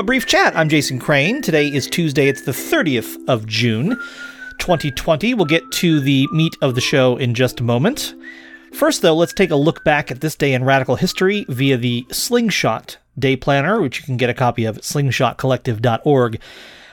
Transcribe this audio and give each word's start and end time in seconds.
A 0.00 0.02
brief 0.02 0.24
chat. 0.24 0.56
I'm 0.56 0.70
Jason 0.70 0.98
Crane. 0.98 1.42
Today 1.42 1.68
is 1.68 1.86
Tuesday, 1.86 2.26
it's 2.26 2.40
the 2.40 2.52
30th 2.52 3.18
of 3.28 3.44
June, 3.44 3.90
2020. 4.58 5.34
We'll 5.34 5.44
get 5.44 5.70
to 5.72 6.00
the 6.00 6.26
meat 6.32 6.54
of 6.62 6.74
the 6.74 6.80
show 6.80 7.18
in 7.18 7.34
just 7.34 7.60
a 7.60 7.64
moment. 7.64 8.14
First, 8.72 9.02
though, 9.02 9.14
let's 9.14 9.34
take 9.34 9.50
a 9.50 9.56
look 9.56 9.84
back 9.84 10.10
at 10.10 10.22
this 10.22 10.36
day 10.36 10.54
in 10.54 10.64
radical 10.64 10.96
history 10.96 11.44
via 11.50 11.76
the 11.76 12.06
Slingshot 12.10 12.96
Day 13.18 13.36
Planner, 13.36 13.82
which 13.82 13.98
you 13.98 14.06
can 14.06 14.16
get 14.16 14.30
a 14.30 14.34
copy 14.34 14.64
of 14.64 14.78
at 14.78 14.84
slingshotcollective.org. 14.84 16.40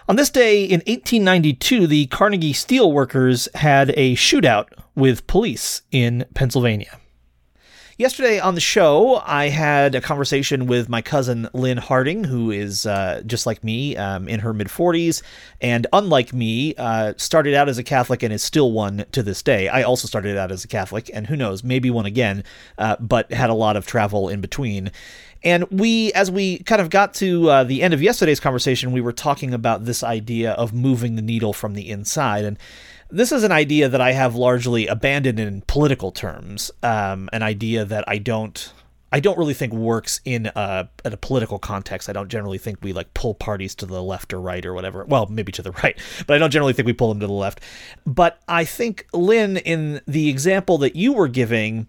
On 0.09 0.16
this 0.17 0.30
day 0.30 0.66
in 0.66 0.81
1892, 0.81 1.88
the 1.88 2.08
Carnegie 2.08 2.52
Steelworkers 2.52 3.48
had 3.55 3.92
a 3.92 4.17
shootout 4.17 4.67
with 4.95 5.28
police 5.28 5.81
in 5.94 6.26
Pennsylvania. 6.34 7.00
Yesterday 8.00 8.40
on 8.40 8.54
the 8.54 8.62
show, 8.62 9.24
I 9.26 9.50
had 9.50 9.96
a 9.96 10.02
conversation 10.02 10.68
with 10.68 10.88
my 10.88 11.02
cousin 11.02 11.50
Lynne 11.52 11.80
Harting, 11.80 12.26
who 12.26 12.52
is 12.52 12.86
uh, 12.86 13.23
just 13.26 13.48
like 13.48 13.64
me, 13.64 13.98
um, 13.98 14.30
in 14.30 14.42
her 14.42 14.54
mid 14.54 14.68
40s, 14.68 15.23
and 15.62 15.88
unlike 15.92 16.32
me, 16.32 16.76
uh, 16.76 17.16
started 17.18 17.56
out 17.56 17.70
as 17.70 17.80
a 17.80 17.84
Catholic 17.84 18.22
and 18.22 18.32
is 18.32 18.44
still 18.44 18.72
one 18.72 19.04
to 19.14 19.23
this 19.23 19.42
day. 19.42 19.68
I 19.68 19.82
also 19.82 20.08
started 20.08 20.38
out 20.38 20.52
as 20.52 20.64
a 20.64 20.68
Catholic, 20.68 21.10
and 21.12 21.26
who 21.26 21.36
knows, 21.36 21.64
maybe 21.64 21.90
one 21.90 22.06
again, 22.06 22.44
uh, 22.78 22.98
but 23.00 23.32
had 23.32 23.50
a 23.50 23.56
lot 23.56 23.76
of 23.76 23.88
travel 23.88 24.30
in 24.30 24.42
between. 24.42 24.92
And 25.44 25.64
we, 25.72 26.14
as 26.14 26.30
we 26.30 26.59
kind 26.59 26.82
of 26.82 26.92
got 26.92 27.16
to 27.16 27.50
uh, 27.50 27.64
the 27.64 27.82
end 27.82 27.95
of 27.95 28.02
yesterday's 28.04 28.40
conversation, 28.40 28.92
we 28.92 29.02
were 29.02 29.12
talking 29.12 29.56
about 29.56 29.86
this 29.86 30.04
idea 30.04 30.52
of 30.52 30.72
moving 30.72 31.16
the 31.16 31.23
needle 31.23 31.52
from 31.52 31.73
the 31.73 31.89
inside. 31.89 32.45
And 32.45 32.59
this 33.09 33.31
is 33.31 33.44
an 33.44 33.52
idea 33.52 33.89
that 33.89 34.02
I 34.02 34.11
have 34.11 34.36
largely 34.36 34.88
abandoned 34.88 35.39
in 35.39 35.61
political 35.61 36.11
terms. 36.11 36.72
Um, 36.83 37.30
an 37.33 37.44
idea 37.44 37.86
that 37.86 38.03
I 38.08 38.17
don't. 38.17 38.73
I 39.09 39.22
don't 39.22 39.38
really 39.38 39.53
think 39.53 39.72
works 39.72 40.19
in 40.25 40.52
a 40.53 40.89
in 41.05 41.14
a 41.14 41.17
political 41.17 41.59
context. 41.59 42.09
I 42.09 42.14
don't 42.14 42.27
generally 42.27 42.58
think 42.58 42.80
we 42.81 42.91
like 42.91 43.14
pull 43.14 43.33
parties 43.33 43.73
to 43.75 43.86
the 43.86 44.03
left 44.03 44.33
or 44.33 44.41
right 44.41 44.66
or 44.66 44.73
whatever. 44.73 45.05
Well, 45.05 45.27
maybe 45.27 45.53
to 45.53 45.61
the 45.61 45.72
right, 45.83 45.97
but 46.27 46.36
I 46.36 46.38
don't 46.38 46.52
generally 46.52 46.73
think 46.73 46.88
we 46.88 46.94
pull 46.94 47.08
them 47.09 47.22
to 47.22 47.27
the 47.27 47.33
left. 47.33 47.61
But 48.05 48.41
I 48.49 48.66
think 48.66 49.08
Lynne, 49.14 49.58
in 49.58 50.02
the 50.08 50.27
example 50.27 50.77
that 50.80 50.97
you 50.97 51.14
were 51.14 51.30
giving, 51.30 51.88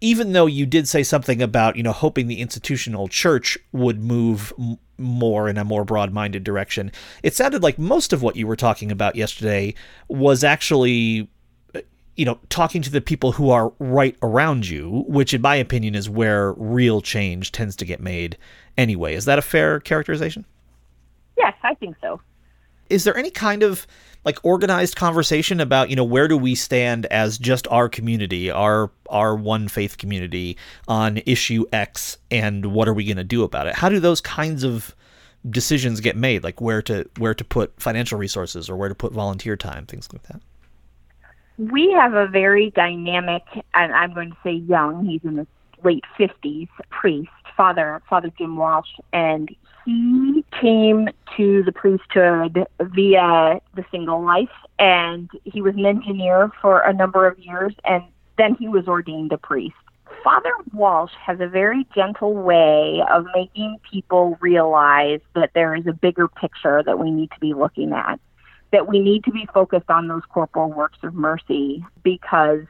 even 0.00 0.32
though 0.32 0.46
you 0.46 0.66
did 0.66 0.88
say 0.88 1.02
something 1.02 1.42
about 1.42 1.76
you 1.76 1.82
know 1.82 1.92
hoping 1.92 2.26
the 2.26 2.40
institutional 2.40 3.08
church 3.08 3.58
would 3.72 4.02
move 4.02 4.52
m- 4.58 4.78
more 4.96 5.48
in 5.48 5.56
a 5.56 5.64
more 5.64 5.84
broad-minded 5.84 6.44
direction 6.44 6.90
it 7.22 7.34
sounded 7.34 7.62
like 7.62 7.78
most 7.78 8.12
of 8.12 8.22
what 8.22 8.36
you 8.36 8.46
were 8.46 8.56
talking 8.56 8.90
about 8.90 9.16
yesterday 9.16 9.74
was 10.08 10.42
actually 10.44 11.28
uh, 11.74 11.80
you 12.16 12.24
know 12.24 12.38
talking 12.48 12.82
to 12.82 12.90
the 12.90 13.00
people 13.00 13.32
who 13.32 13.50
are 13.50 13.72
right 13.78 14.16
around 14.22 14.68
you 14.68 15.04
which 15.08 15.32
in 15.34 15.40
my 15.40 15.56
opinion 15.56 15.94
is 15.94 16.08
where 16.10 16.52
real 16.54 17.00
change 17.00 17.52
tends 17.52 17.76
to 17.76 17.84
get 17.84 18.00
made 18.00 18.36
anyway. 18.76 19.14
Is 19.14 19.24
that 19.24 19.38
a 19.38 19.42
fair 19.42 19.80
characterization? 19.80 20.44
Yes 21.36 21.54
i 21.62 21.74
think 21.74 21.96
so 22.00 22.20
is 22.90 23.04
there 23.04 23.16
any 23.16 23.30
kind 23.30 23.62
of 23.62 23.86
like 24.24 24.38
organized 24.42 24.96
conversation 24.96 25.60
about 25.60 25.90
you 25.90 25.96
know 25.96 26.04
where 26.04 26.28
do 26.28 26.36
we 26.36 26.54
stand 26.54 27.06
as 27.06 27.38
just 27.38 27.66
our 27.68 27.88
community 27.88 28.50
our 28.50 28.90
our 29.08 29.34
one 29.34 29.68
faith 29.68 29.98
community 29.98 30.56
on 30.86 31.18
issue 31.24 31.64
x 31.72 32.18
and 32.30 32.66
what 32.66 32.88
are 32.88 32.94
we 32.94 33.04
going 33.04 33.16
to 33.16 33.24
do 33.24 33.42
about 33.42 33.66
it? 33.66 33.74
How 33.74 33.88
do 33.88 34.00
those 34.00 34.20
kinds 34.20 34.64
of 34.64 34.94
decisions 35.48 36.00
get 36.00 36.16
made? 36.16 36.44
Like 36.44 36.60
where 36.60 36.82
to 36.82 37.08
where 37.16 37.34
to 37.34 37.44
put 37.44 37.80
financial 37.80 38.18
resources 38.18 38.68
or 38.68 38.76
where 38.76 38.88
to 38.88 38.94
put 38.94 39.12
volunteer 39.12 39.56
time 39.56 39.86
things 39.86 40.08
like 40.12 40.22
that? 40.24 40.40
We 41.56 41.90
have 41.92 42.14
a 42.14 42.26
very 42.26 42.70
dynamic 42.70 43.42
and 43.74 43.92
i'm 43.92 44.14
going 44.14 44.30
to 44.30 44.36
say 44.44 44.52
young 44.52 45.04
he's 45.04 45.24
in 45.24 45.38
his 45.38 45.46
late 45.84 46.04
50s 46.18 46.68
priest 46.90 47.30
father 47.58 48.00
father 48.08 48.32
jim 48.38 48.56
walsh 48.56 48.88
and 49.12 49.54
he 49.88 50.44
came 50.60 51.08
to 51.38 51.62
the 51.62 51.72
priesthood 51.72 52.66
via 52.78 53.58
the 53.74 53.84
single 53.90 54.22
life, 54.22 54.50
and 54.78 55.30
he 55.44 55.62
was 55.62 55.74
an 55.76 55.86
engineer 55.86 56.50
for 56.60 56.80
a 56.80 56.92
number 56.92 57.26
of 57.26 57.38
years, 57.38 57.72
and 57.86 58.04
then 58.36 58.54
he 58.56 58.68
was 58.68 58.86
ordained 58.86 59.32
a 59.32 59.38
priest. 59.38 59.76
Father 60.22 60.52
Walsh 60.74 61.12
has 61.24 61.40
a 61.40 61.46
very 61.46 61.86
gentle 61.94 62.34
way 62.34 63.02
of 63.10 63.24
making 63.34 63.78
people 63.90 64.36
realize 64.42 65.20
that 65.34 65.52
there 65.54 65.74
is 65.74 65.86
a 65.86 65.94
bigger 65.94 66.28
picture 66.28 66.82
that 66.84 66.98
we 66.98 67.10
need 67.10 67.30
to 67.30 67.40
be 67.40 67.54
looking 67.54 67.94
at, 67.94 68.20
that 68.72 68.88
we 68.88 68.98
need 68.98 69.24
to 69.24 69.30
be 69.30 69.48
focused 69.54 69.88
on 69.88 70.08
those 70.08 70.22
corporal 70.28 70.70
works 70.70 70.98
of 71.02 71.14
mercy 71.14 71.82
because, 72.02 72.60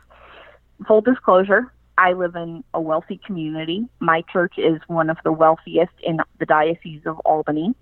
full 0.87 1.01
disclosure, 1.01 1.73
I 1.99 2.13
live 2.13 2.37
in 2.37 2.63
a 2.73 2.81
wealthy 2.81 3.21
community. 3.27 3.87
My 3.99 4.23
church 4.33 4.55
is 4.57 4.81
one 4.87 5.11
of 5.11 5.19
the 5.25 5.33
wealthiest 5.33 5.93
in 6.03 6.21
the 6.39 6.47
Diocese 6.47 7.03
of 7.05 7.19
Albany. 7.21 7.75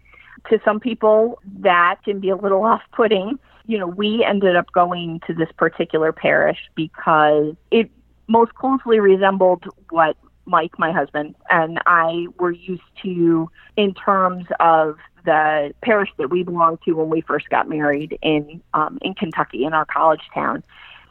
To 0.49 0.59
some 0.65 0.81
people, 0.81 1.39
that 1.61 2.03
can 2.03 2.19
be 2.19 2.31
a 2.31 2.37
little 2.37 2.65
off 2.73 2.83
putting. 2.93 3.39
You 3.67 3.79
know, 3.79 3.87
we 3.87 4.25
ended 4.25 4.57
up 4.57 4.73
going 4.73 5.21
to 5.27 5.35
this 5.35 5.51
particular 5.57 6.13
parish 6.13 6.59
because 6.75 7.55
it 7.71 7.91
most 8.27 8.55
closely 8.55 9.01
resembled 9.01 9.65
what 9.91 10.17
Mike, 10.47 10.79
my 10.79 10.93
husband, 10.93 11.35
and 11.51 11.81
I 11.87 12.27
were 12.39 12.53
used 12.53 12.83
to 13.03 13.51
in 13.77 13.93
terms 13.95 14.47
of 14.61 14.97
the 15.25 15.75
parish 15.83 16.09
that 16.19 16.31
we 16.31 16.43
belonged 16.43 16.79
to 16.85 16.93
when 16.93 17.11
we 17.11 17.21
first 17.21 17.49
got 17.51 17.69
married 17.69 18.17
in 18.23 18.63
um, 18.73 18.99
in 19.03 19.13
Kentucky 19.15 19.65
in 19.65 19.75
our 19.75 19.85
college 19.85 20.23
town. 20.33 20.63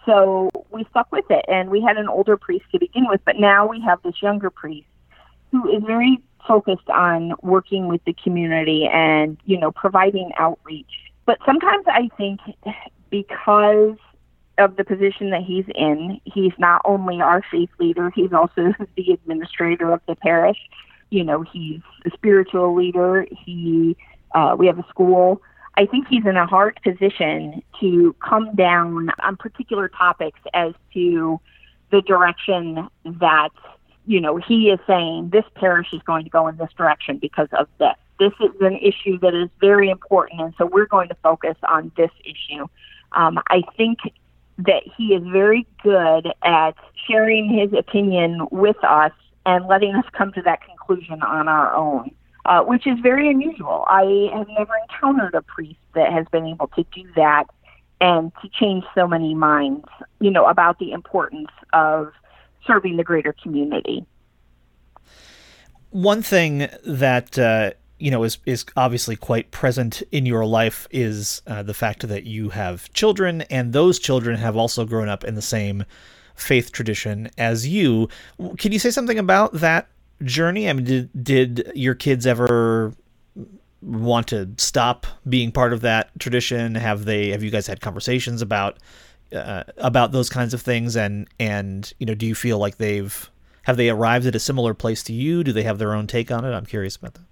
So 0.05 0.51
we 0.71 0.85
stuck 0.91 1.11
with 1.11 1.25
it, 1.29 1.45
and 1.47 1.69
we 1.69 1.81
had 1.81 1.97
an 1.97 2.07
older 2.07 2.37
priest 2.37 2.65
to 2.71 2.79
begin 2.79 3.07
with, 3.07 3.21
but 3.25 3.37
now 3.37 3.67
we 3.67 3.81
have 3.81 4.01
this 4.03 4.21
younger 4.21 4.49
priest 4.49 4.87
who 5.51 5.69
is 5.69 5.83
very 5.83 6.21
focused 6.47 6.89
on 6.89 7.33
working 7.41 7.87
with 7.87 8.03
the 8.05 8.13
community 8.13 8.87
and 8.91 9.37
you 9.45 9.57
know 9.59 9.71
providing 9.71 10.31
outreach. 10.37 11.11
But 11.25 11.39
sometimes 11.45 11.85
I 11.87 12.09
think 12.17 12.39
because 13.09 13.97
of 14.57 14.75
the 14.77 14.83
position 14.83 15.31
that 15.31 15.41
he's 15.41 15.65
in, 15.73 16.21
he's 16.23 16.53
not 16.57 16.81
only 16.85 17.19
our 17.19 17.43
faith 17.51 17.69
leader, 17.79 18.11
he's 18.13 18.31
also 18.31 18.73
the 18.95 19.11
administrator 19.11 19.91
of 19.91 20.01
the 20.07 20.15
parish. 20.15 20.57
You 21.09 21.23
know, 21.23 21.41
he's 21.41 21.81
a 22.05 22.11
spiritual 22.11 22.75
leader. 22.75 23.25
He 23.31 23.97
uh, 24.33 24.55
we 24.57 24.67
have 24.67 24.79
a 24.79 24.85
school 24.89 25.41
I 25.77 25.85
think 25.85 26.07
he's 26.07 26.25
in 26.25 26.37
a 26.37 26.45
hard 26.45 26.79
position 26.83 27.61
to 27.81 28.15
come 28.25 28.55
down 28.55 29.09
on 29.21 29.35
particular 29.35 29.89
topics 29.89 30.39
as 30.53 30.73
to 30.93 31.39
the 31.91 32.01
direction 32.01 32.87
that, 33.05 33.49
you 34.05 34.21
know, 34.21 34.37
he 34.37 34.69
is 34.69 34.79
saying 34.87 35.29
this 35.31 35.43
parish 35.55 35.87
is 35.91 36.01
going 36.03 36.23
to 36.23 36.29
go 36.29 36.47
in 36.47 36.57
this 36.57 36.71
direction 36.77 37.17
because 37.17 37.49
of 37.57 37.67
this. 37.79 37.95
This 38.19 38.31
is 38.39 38.51
an 38.61 38.77
issue 38.77 39.19
that 39.19 39.35
is 39.35 39.49
very 39.59 39.89
important, 39.89 40.39
and 40.39 40.53
so 40.57 40.65
we're 40.65 40.85
going 40.85 41.09
to 41.09 41.15
focus 41.15 41.57
on 41.67 41.91
this 41.97 42.11
issue. 42.23 42.65
Um, 43.11 43.39
I 43.49 43.61
think 43.75 43.99
that 44.59 44.83
he 44.97 45.13
is 45.13 45.23
very 45.27 45.67
good 45.83 46.31
at 46.43 46.75
sharing 47.07 47.49
his 47.49 47.73
opinion 47.77 48.47
with 48.51 48.81
us 48.83 49.11
and 49.45 49.67
letting 49.67 49.93
us 49.95 50.05
come 50.13 50.31
to 50.33 50.41
that 50.43 50.61
conclusion 50.63 51.21
on 51.21 51.49
our 51.49 51.73
own 51.73 52.11
uh, 52.45 52.61
which 52.61 52.85
is 52.87 52.99
very 52.99 53.29
unusual. 53.29 53.85
I 53.87 54.29
have 54.33 54.47
never 54.47 54.73
encountered 54.89 55.33
a 55.33 55.41
priest 55.41 55.79
that 55.93 56.11
has 56.11 56.25
been 56.31 56.45
able 56.45 56.67
to 56.67 56.85
do 56.93 57.03
that 57.15 57.45
and 58.01 58.31
to 58.41 58.49
change 58.49 58.83
so 58.93 59.07
many 59.07 59.33
minds, 59.33 59.85
you 60.19 60.29
know, 60.29 60.45
about 60.45 60.79
the 60.79 60.91
importance 60.91 61.49
of 61.73 62.11
serving 62.67 62.97
the 62.97 63.03
greater 63.03 63.33
community. 63.41 64.05
One 65.91 66.21
thing 66.21 66.67
that 66.85 67.39
uh, 67.39 67.71
you 67.99 68.11
know 68.11 68.23
is 68.23 68.37
is 68.45 68.65
obviously 68.75 69.15
quite 69.15 69.51
present 69.51 70.03
in 70.11 70.25
your 70.25 70.45
life 70.45 70.87
is 70.91 71.41
uh, 71.47 71.63
the 71.63 71.73
fact 71.73 72.07
that 72.07 72.25
you 72.25 72.49
have 72.49 72.91
children, 72.93 73.41
and 73.43 73.71
those 73.71 73.97
children 73.97 74.37
have 74.37 74.57
also 74.57 74.85
grown 74.85 75.07
up 75.07 75.23
in 75.23 75.35
the 75.35 75.41
same 75.41 75.85
faith 76.35 76.73
tradition 76.73 77.29
as 77.37 77.65
you. 77.65 78.09
Can 78.57 78.73
you 78.73 78.79
say 78.79 78.91
something 78.91 79.17
about 79.17 79.53
that 79.53 79.87
journey? 80.23 80.69
I 80.69 80.73
mean, 80.73 80.85
did 80.85 81.23
did 81.23 81.71
your 81.75 81.95
kids 81.95 82.25
ever 82.25 82.93
want 83.81 84.27
to 84.27 84.49
stop 84.57 85.05
being 85.27 85.51
part 85.51 85.73
of 85.73 85.81
that 85.81 86.17
tradition? 86.19 86.75
Have 86.75 87.05
they? 87.05 87.29
Have 87.29 87.43
you 87.43 87.51
guys 87.51 87.67
had 87.67 87.81
conversations 87.81 88.41
about 88.41 88.77
uh, 89.33 89.63
about 89.77 90.11
those 90.11 90.29
kinds 90.29 90.53
of 90.53 90.61
things? 90.61 90.95
And 90.95 91.27
and 91.39 91.91
you 91.99 92.05
know, 92.05 92.15
do 92.15 92.25
you 92.25 92.35
feel 92.35 92.57
like 92.57 92.77
they've 92.77 93.29
have 93.63 93.77
they 93.77 93.89
arrived 93.89 94.25
at 94.25 94.35
a 94.35 94.39
similar 94.39 94.73
place 94.73 95.03
to 95.03 95.13
you? 95.13 95.43
Do 95.43 95.51
they 95.51 95.63
have 95.63 95.77
their 95.77 95.93
own 95.93 96.07
take 96.07 96.31
on 96.31 96.45
it? 96.45 96.51
I'm 96.51 96.65
curious 96.65 96.95
about 96.95 97.15
that. 97.15 97.23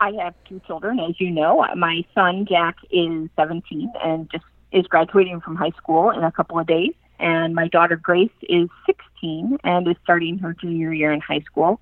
I 0.00 0.12
have 0.22 0.34
two 0.48 0.60
children, 0.66 0.98
as 0.98 1.20
you 1.20 1.30
know. 1.30 1.66
My 1.76 2.04
son 2.14 2.46
Jack 2.48 2.76
is 2.90 3.28
17 3.36 3.92
and 4.02 4.30
just 4.30 4.44
is 4.72 4.86
graduating 4.86 5.40
from 5.40 5.56
high 5.56 5.72
school 5.76 6.10
in 6.10 6.22
a 6.22 6.32
couple 6.32 6.58
of 6.58 6.66
days 6.66 6.92
and 7.20 7.54
my 7.54 7.68
daughter 7.68 7.96
Grace 7.96 8.30
is 8.42 8.68
16 8.86 9.58
and 9.64 9.88
is 9.88 9.96
starting 10.02 10.38
her 10.38 10.54
junior 10.54 10.92
year 10.92 11.12
in 11.12 11.20
high 11.20 11.40
school. 11.40 11.80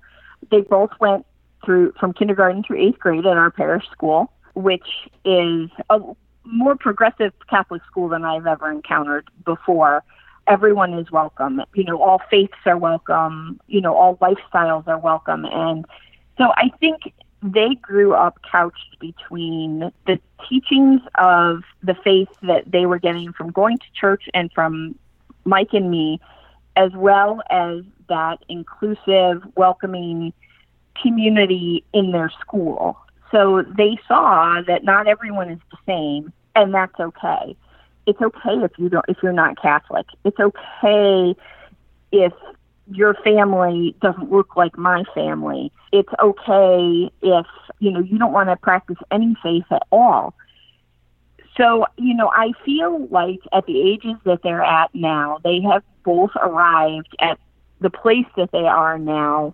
They 0.51 0.61
both 0.61 0.91
went 0.99 1.25
through 1.65 1.93
from 1.99 2.13
kindergarten 2.13 2.63
through 2.63 2.79
eighth 2.85 2.99
grade 2.99 3.25
at 3.25 3.37
our 3.37 3.51
parish 3.51 3.85
school, 3.91 4.31
which 4.53 4.87
is 5.25 5.69
a 5.89 5.99
more 6.43 6.75
progressive 6.75 7.33
Catholic 7.49 7.81
school 7.85 8.09
than 8.09 8.25
I've 8.25 8.47
ever 8.47 8.71
encountered 8.71 9.29
before. 9.45 10.03
Everyone 10.47 10.93
is 10.93 11.11
welcome. 11.11 11.61
You 11.73 11.83
know, 11.83 12.01
all 12.01 12.21
faiths 12.29 12.57
are 12.65 12.77
welcome. 12.77 13.59
You 13.67 13.81
know, 13.81 13.95
all 13.95 14.17
lifestyles 14.17 14.87
are 14.87 14.97
welcome. 14.97 15.45
And 15.45 15.85
so 16.37 16.51
I 16.55 16.71
think 16.79 17.13
they 17.41 17.75
grew 17.81 18.13
up 18.13 18.39
couched 18.49 18.97
between 18.99 19.91
the 20.07 20.19
teachings 20.49 21.01
of 21.15 21.63
the 21.83 21.95
faith 22.03 22.29
that 22.41 22.69
they 22.69 22.85
were 22.85 22.99
getting 22.99 23.31
from 23.33 23.51
going 23.51 23.77
to 23.77 23.85
church 23.93 24.23
and 24.33 24.51
from 24.51 24.95
Mike 25.45 25.73
and 25.73 25.89
me, 25.89 26.19
as 26.75 26.91
well 26.93 27.41
as 27.49 27.83
that 28.07 28.39
inclusive, 28.49 29.43
welcoming 29.55 30.33
community 31.01 31.83
in 31.93 32.11
their 32.11 32.31
school. 32.41 32.97
So 33.31 33.63
they 33.77 33.97
saw 34.07 34.61
that 34.67 34.83
not 34.83 35.07
everyone 35.07 35.49
is 35.49 35.59
the 35.71 35.77
same, 35.85 36.33
and 36.55 36.73
that's 36.73 36.99
okay. 36.99 37.55
It's 38.05 38.21
okay 38.21 38.55
if 38.63 38.71
you 38.77 38.89
don't 38.89 39.05
if 39.07 39.17
you're 39.21 39.33
not 39.33 39.61
Catholic. 39.61 40.07
It's 40.23 40.39
okay 40.39 41.35
if 42.11 42.33
your 42.91 43.13
family 43.15 43.95
doesn't 44.01 44.31
look 44.31 44.55
like 44.55 44.77
my 44.77 45.03
family. 45.13 45.71
It's 45.91 46.09
okay 46.19 47.11
if, 47.21 47.45
you 47.79 47.91
know, 47.91 47.99
you 47.99 48.17
don't 48.17 48.33
want 48.33 48.49
to 48.49 48.55
practice 48.55 48.97
any 49.11 49.35
faith 49.43 49.65
at 49.71 49.83
all. 49.91 50.33
So, 51.59 51.85
you 51.97 52.13
know, 52.13 52.29
I 52.33 52.53
feel 52.63 53.07
like 53.07 53.41
at 53.51 53.65
the 53.65 53.81
ages 53.81 54.15
that 54.23 54.39
they're 54.43 54.63
at 54.63 54.95
now, 54.95 55.39
they 55.43 55.59
have 55.61 55.83
both 56.05 56.31
arrived 56.37 57.13
at 57.19 57.37
the 57.81 57.89
place 57.89 58.25
that 58.37 58.51
they 58.51 58.65
are 58.65 58.97
now 58.97 59.53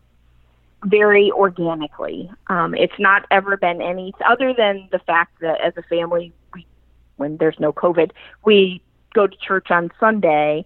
very 0.83 1.31
organically. 1.31 2.29
Um, 2.47 2.75
it's 2.75 2.99
not 2.99 3.25
ever 3.31 3.57
been 3.57 3.81
any 3.81 4.13
other 4.23 4.53
than 4.53 4.87
the 4.91 4.99
fact 4.99 5.39
that 5.41 5.59
as 5.61 5.73
a 5.77 5.83
family, 5.83 6.31
we, 6.53 6.67
when 7.15 7.37
there's 7.37 7.59
no 7.59 7.73
COVID, 7.73 8.11
we 8.43 8.83
go 9.15 9.25
to 9.25 9.37
church 9.37 9.71
on 9.71 9.89
Sunday. 9.99 10.63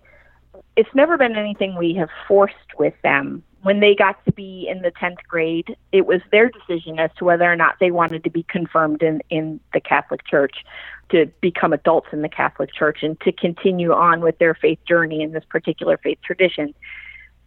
It's 0.75 0.94
never 0.94 1.18
been 1.18 1.38
anything 1.38 1.75
we 1.77 1.94
have 1.94 2.09
forced 2.27 2.77
with 2.77 2.95
them. 3.01 3.44
When 3.62 3.80
they 3.80 3.95
got 3.95 4.24
to 4.25 4.31
be 4.31 4.68
in 4.69 4.81
the 4.81 4.91
10th 4.91 5.24
grade, 5.27 5.75
it 5.91 6.06
was 6.06 6.21
their 6.31 6.50
decision 6.50 7.00
as 7.00 7.12
to 7.18 7.25
whether 7.25 7.50
or 7.50 7.57
not 7.57 7.75
they 7.80 7.91
wanted 7.91 8.24
to 8.24 8.30
be 8.30 8.44
confirmed 8.44 9.03
in, 9.03 9.21
in 9.30 9.59
the 9.74 9.81
Catholic 9.81 10.25
Church, 10.25 10.63
to 11.10 11.26
become 11.42 11.74
adults 11.74 12.08
in 12.12 12.22
the 12.22 12.30
Catholic 12.30 12.74
Church, 12.74 13.00
and 13.02 13.20
to 13.22 13.32
continue 13.32 13.92
on 13.94 14.22
with 14.22 14.38
their 14.38 14.54
faith 14.54 14.80
journey 14.88 15.22
in 15.22 15.32
this 15.32 15.44
particular 15.50 15.98
faith 15.98 16.20
tradition. 16.24 16.74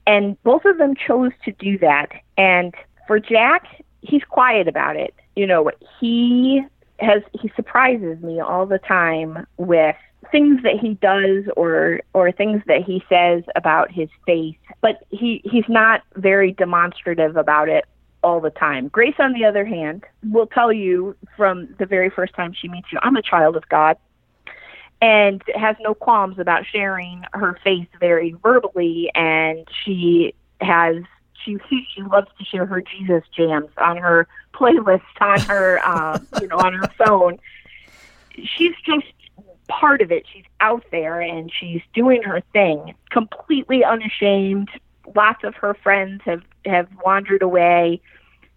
And 0.07 0.41
both 0.43 0.65
of 0.65 0.79
them 0.79 0.95
chose 0.97 1.33
to 1.45 1.53
do 1.53 1.79
that. 1.79 2.09
And 2.37 2.75
for 3.07 3.21
Jack, 3.21 3.85
he's 4.01 4.25
quiet 4.25 4.69
about 4.69 4.97
it. 4.97 5.15
You 5.37 5.47
know, 5.47 5.71
he 6.01 6.63
has 6.99 7.23
he 7.41 7.51
surprises 7.57 8.21
me 8.23 8.41
all 8.41 8.67
the 8.67 8.79
time 8.79 9.47
with 9.57 9.97
things 10.31 10.63
that 10.63 10.79
he 10.81 10.95
does 10.95 11.45
or 11.57 12.01
or 12.15 12.33
things 12.33 12.63
that 12.67 12.83
he 12.83 13.03
says 13.09 13.43
about 13.57 13.91
his 13.91 14.09
faith, 14.27 14.57
but 14.81 15.05
he 15.11 15.41
he's 15.45 15.69
not 15.69 16.03
very 16.17 16.53
demonstrative 16.53 17.37
about 17.37 17.69
it 17.69 17.85
all 18.23 18.41
the 18.41 18.51
time. 18.51 18.89
Grace 18.89 19.15
on 19.19 19.33
the 19.33 19.45
other 19.45 19.65
hand 19.65 20.05
will 20.31 20.47
tell 20.47 20.73
you 20.73 21.17
from 21.37 21.75
the 21.79 21.87
very 21.87 22.11
first 22.11 22.35
time 22.35 22.53
she 22.53 22.69
meets 22.69 22.93
you, 22.93 22.99
I'm 23.03 23.17
a 23.17 23.23
child 23.23 23.57
of 23.57 23.69
God 23.69 23.97
and 25.03 25.43
has 25.57 25.77
no 25.81 25.95
qualms 25.95 26.39
about 26.39 26.65
sharing 26.65 27.25
her 27.33 27.59
faith 27.65 27.89
very 27.99 28.35
verbally 28.43 29.11
and 29.17 29.67
she 29.85 30.33
has 30.61 30.97
she 31.45 31.59
she 31.69 32.03
loves 32.03 32.29
to 32.39 32.45
share 32.45 32.67
her 32.67 32.81
Jesus 32.81 33.25
jams 33.37 33.71
on 33.79 33.97
her 33.97 34.29
playlist 34.55 35.03
on 35.21 35.41
her 35.41 35.81
um, 35.87 36.27
you 36.41 36.47
know 36.47 36.57
on 36.57 36.73
her 36.73 36.89
phone. 36.97 37.39
She's 38.37 38.75
just 38.87 39.07
part 39.69 40.01
of 40.01 40.13
it. 40.13 40.25
She's 40.33 40.45
out 40.61 40.85
there 40.91 41.21
and 41.21 41.51
she's 41.53 41.83
doing 41.95 42.23
her 42.23 42.43
thing, 42.53 42.95
completely 43.11 43.85
unashamed. 43.85 44.69
Lots 45.15 45.45
of 45.45 45.55
her 45.57 45.75
friends 45.75 46.23
have 46.25 46.43
have 46.65 46.89
wandered 47.05 47.43
away. 47.43 48.01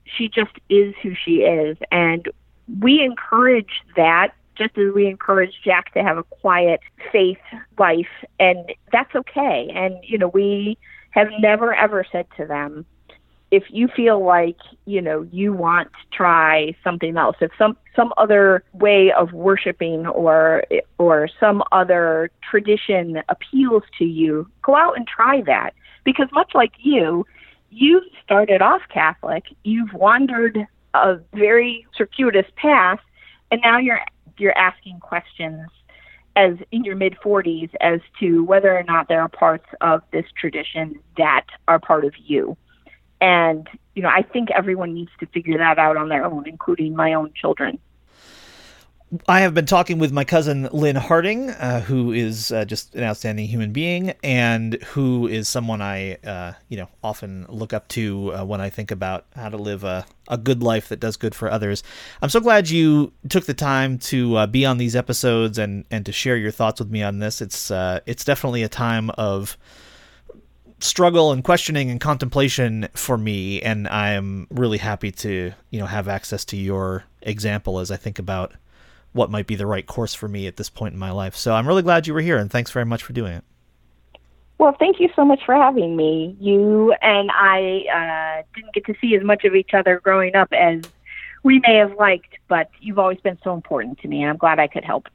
She 0.06 0.28
just 0.28 0.52
is 0.70 0.94
who 1.02 1.14
she 1.16 1.38
is, 1.42 1.78
and 1.92 2.28
we 2.80 3.02
encourage 3.04 3.82
that 3.96 4.34
just 4.58 4.78
as 4.78 4.94
we 4.94 5.08
encourage 5.08 5.62
Jack 5.64 5.94
to 5.94 6.04
have 6.04 6.18
a 6.18 6.24
quiet 6.24 6.80
faith 7.12 7.38
life, 7.78 8.08
and 8.40 8.72
that's 8.92 9.14
okay. 9.16 9.70
And, 9.74 9.96
you 10.04 10.18
know, 10.18 10.30
we 10.30 10.78
have 11.12 11.28
never 11.40 11.74
ever 11.74 12.06
said 12.12 12.28
to 12.38 12.46
them, 12.46 12.86
if 13.52 13.64
you 13.70 13.88
feel 13.88 14.24
like, 14.24 14.58
you 14.86 15.02
know, 15.02 15.28
you 15.32 15.54
want 15.54 15.90
to 15.90 16.18
try 16.18 16.76
something 16.84 17.16
else, 17.16 17.38
if 17.42 17.52
some, 17.58 17.78
some 17.96 18.12
other 18.18 18.64
way 18.74 19.12
of 19.12 19.32
worshiping 19.34 20.08
or, 20.08 20.64
or 20.98 21.30
some 21.40 21.64
other 21.72 22.32
tradition 22.50 23.22
appeals 23.30 23.84
to 23.98 24.06
you, 24.06 24.50
go 24.62 24.76
out 24.76 24.98
and 24.98 25.08
try 25.08 25.42
that. 25.42 25.74
Because 26.06 26.30
much 26.32 26.52
like 26.56 26.72
you, 26.78 27.26
you've 27.70 28.06
started 28.24 28.62
off 28.62 28.82
Catholic, 28.94 29.44
you've 29.64 29.94
wandered 29.94 30.66
a 30.94 31.20
very 31.34 31.86
circuitous 31.98 32.46
path, 32.56 33.00
and 33.52 33.62
now 33.62 33.78
you're 33.78 34.00
you're 34.38 34.58
asking 34.58 35.00
questions 35.00 35.68
as 36.36 36.56
in 36.72 36.84
your 36.84 36.96
mid 36.96 37.16
40s 37.24 37.70
as 37.80 38.02
to 38.20 38.44
whether 38.44 38.76
or 38.76 38.84
not 38.84 39.08
there 39.08 39.22
are 39.22 39.30
parts 39.30 39.66
of 39.82 40.02
this 40.12 40.26
tradition 40.38 41.00
that 41.18 41.46
are 41.68 41.80
part 41.80 42.06
of 42.06 42.14
you. 42.18 42.58
And, 43.22 43.68
you 43.96 44.02
know, 44.02 44.10
I 44.10 44.22
think 44.22 44.52
everyone 44.52 44.94
needs 44.94 45.12
to 45.20 45.26
figure 45.28 45.58
that 45.58 45.80
out 45.80 45.96
on 45.96 46.10
their 46.10 46.26
own, 46.26 46.48
including 46.48 46.96
my 46.96 47.14
own 47.14 47.32
children. 47.34 47.80
I 49.28 49.42
have 49.42 49.54
been 49.54 49.68
talking 49.68 50.00
with 50.00 50.12
my 50.12 50.24
cousin 50.24 50.68
Lynne 50.72 50.96
Harting, 50.96 51.52
uh, 51.52 51.82
who 51.82 52.12
is 52.12 52.52
uh, 52.52 52.66
just 52.66 52.96
an 52.96 53.04
outstanding 53.04 53.48
human 53.48 53.72
being, 53.72 54.16
and 54.24 54.82
who 54.84 55.28
is 55.28 55.48
someone 55.48 55.80
I, 55.80 56.16
uh, 56.16 56.54
you 56.70 56.78
know, 56.78 56.90
often 57.04 57.46
look 57.48 57.72
up 57.72 57.88
to 57.90 58.34
uh, 58.34 58.46
when 58.46 58.62
I 58.62 58.70
think 58.70 58.90
about 58.90 59.26
how 59.36 59.50
to 59.50 59.58
live 59.58 59.84
a, 59.84 60.08
a 60.28 60.40
good 60.40 60.64
life 60.64 60.90
that 60.90 61.00
does 61.00 61.18
good 61.18 61.36
for 61.36 61.52
others. 61.52 61.84
I'm 62.24 62.30
so 62.30 62.40
glad 62.40 62.70
you 62.70 63.14
took 63.30 63.46
the 63.46 63.54
time 63.54 64.00
to 64.00 64.38
uh, 64.38 64.48
be 64.48 64.66
on 64.66 64.80
these 64.80 64.96
episodes 64.96 65.60
and 65.60 65.86
and 65.92 66.04
to 66.08 66.12
share 66.12 66.36
your 66.36 66.52
thoughts 66.52 66.80
with 66.80 66.90
me 66.90 67.04
on 67.04 67.20
this. 67.20 67.42
It's 67.42 67.70
uh, 67.70 68.00
it's 68.08 68.26
definitely 68.26 68.64
a 68.64 68.70
time 68.70 69.12
of 69.12 69.56
struggle 70.80 71.32
and 71.32 71.44
questioning 71.44 71.92
and 71.92 72.02
contemplation 72.02 72.90
for 72.96 73.20
me, 73.20 73.62
and 73.62 73.88
I'm 73.88 74.48
really 74.50 74.80
happy 74.80 75.12
to 75.12 75.54
you 75.70 75.80
know 75.80 75.86
have 75.86 76.08
access 76.08 76.44
to 76.46 76.58
your 76.58 77.04
example 77.22 77.78
as 77.80 77.92
I 77.92 77.98
think 77.98 78.18
about 78.18 78.56
what 79.16 79.32
might 79.32 79.48
be 79.48 79.56
the 79.56 79.66
right 79.66 79.88
course 79.88 80.14
for 80.14 80.28
me 80.28 80.46
at 80.46 80.58
this 80.58 80.70
point 80.70 80.94
in 80.94 81.00
my 81.00 81.10
life. 81.10 81.38
So 81.38 81.54
I'm 81.54 81.66
really 81.66 81.82
glad 81.82 82.06
you 82.06 82.14
were 82.14 82.22
here, 82.22 82.38
and 82.38 82.52
thanks 82.52 82.72
very 82.72 82.86
much 82.86 83.02
for 83.02 83.14
doing 83.14 83.32
it. 83.32 83.44
Well, 84.58 84.76
thank 84.78 85.00
you 85.00 85.10
so 85.16 85.24
much 85.24 85.40
for 85.46 85.56
having 85.56 85.96
me. 85.96 86.36
You 86.40 86.94
and 87.02 87.32
I 87.32 87.86
uh, 87.94 88.44
didn't 88.54 88.74
get 88.74 88.86
to 88.88 88.96
see 89.00 89.16
as 89.16 89.24
much 89.24 89.46
of 89.46 89.56
each 89.56 89.74
other 89.74 90.02
growing 90.02 90.36
up 90.36 90.52
as 90.52 90.82
we 91.44 91.62
may 91.66 91.76
have 91.76 91.96
liked, 91.96 92.36
but 92.50 92.70
you've 92.82 93.00
always 93.00 93.20
been 93.20 93.38
so 93.42 93.54
important 93.54 94.00
to 94.00 94.08
me, 94.10 94.22
and 94.22 94.30
I'm 94.30 94.38
glad 94.38 94.60
I 94.60 94.68
could 94.68 94.84
help. 94.84 95.08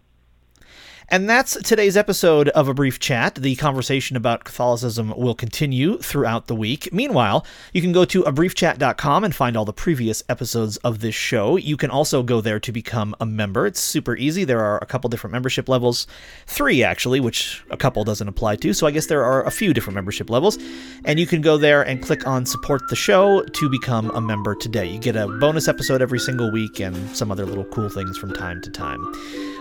And 1.13 1.29
that's 1.29 1.61
today's 1.65 1.97
episode 1.97 2.51
of 2.51 2.69
A 2.69 2.75
Brief 2.75 3.01
Chat. 3.01 3.35
The 3.35 3.57
conversation 3.57 4.17
about 4.17 4.45
Catholicism 4.45 5.13
will 5.17 5.35
continue 5.35 5.99
throughout 5.99 6.47
the 6.47 6.55
week. 6.55 6.93
Meanwhile, 6.93 7.45
you 7.73 7.83
can 7.83 7.91
go 7.91 8.05
to 8.05 8.23
abriefchat.com 8.23 9.25
and 9.25 9.35
find 9.35 9.57
all 9.57 9.65
the 9.65 9.73
previous 9.73 10.23
episodes 10.29 10.77
of 10.77 11.01
this 11.01 11.17
show. 11.17 11.57
You 11.57 11.77
can 11.77 11.91
also 11.91 12.23
go 12.23 12.41
there 12.41 12.61
to 12.61 12.71
become 12.71 13.17
a 13.19 13.27
member. 13.27 13.67
It's 13.67 13.81
super 13.81 14.17
easy. 14.17 14.45
There 14.45 14.61
are 14.61 14.79
a 14.79 14.87
couple 14.87 15.11
different 15.11 15.33
membership 15.33 15.69
levels, 15.69 16.07
three 16.47 16.85
actually, 16.85 17.19
which 17.19 17.65
a 17.71 17.77
couple 17.77 18.05
doesn't 18.05 18.29
apply 18.29 18.55
to. 18.57 18.73
So 18.73 18.87
I 18.87 18.93
guess 18.93 19.07
there 19.07 19.25
are 19.25 19.45
a 19.45 19.51
few 19.51 19.75
different 19.75 19.97
membership 19.97 20.31
levels. 20.31 20.59
And 21.05 21.19
you 21.19 21.27
can 21.27 21.41
go 21.41 21.57
there 21.59 21.83
and 21.83 22.01
click 22.01 22.25
on 22.25 22.47
support 22.47 22.83
the 22.89 22.95
show 22.95 23.43
to 23.43 23.69
become 23.69 24.11
a 24.11 24.21
member 24.21 24.55
today. 24.55 24.87
You 24.87 25.01
get 25.01 25.17
a 25.17 25.27
bonus 25.27 25.67
episode 25.67 26.03
every 26.03 26.21
single 26.21 26.53
week 26.53 26.79
and 26.79 27.17
some 27.17 27.33
other 27.33 27.47
little 27.47 27.65
cool 27.65 27.89
things 27.89 28.17
from 28.17 28.33
time 28.33 28.61
to 28.63 28.71
time. 28.71 29.05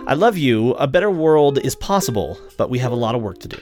I 0.06 0.14
love 0.14 0.38
you. 0.38 0.74
A 0.74 0.86
better 0.86 1.10
world 1.40 1.58
is 1.64 1.74
possible, 1.74 2.38
but 2.58 2.68
we 2.68 2.80
have 2.80 2.92
a 2.92 3.02
lot 3.04 3.14
of 3.14 3.22
work 3.22 3.38
to 3.38 3.48
do. 3.48 3.56